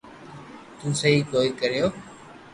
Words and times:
تي 0.77 0.87
سھي 0.99 1.11
ڪوئي 1.31 1.49
ڪيريو 1.59 1.87